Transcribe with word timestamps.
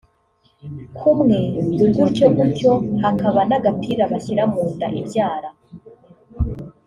kumwe 0.97 1.37
gutyo 1.95 2.27
gutyo 2.35 2.71
hakaba 3.01 3.39
n’agapira 3.49 4.03
bashyira 4.11 4.43
mu 4.51 4.63
nda 4.73 4.87
ibyara 4.99 5.49